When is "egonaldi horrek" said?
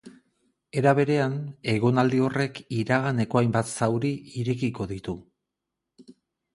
1.75-2.59